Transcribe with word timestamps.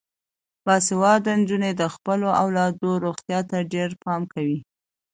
باسواده 0.65 1.31
نجونې 1.39 1.71
د 1.75 1.83
خپلو 1.93 2.27
اولادونو 2.43 2.93
روغتیا 3.05 3.39
ته 3.49 3.57
ډیر 3.73 3.89
پام 4.03 4.21
کوي. 4.33 4.59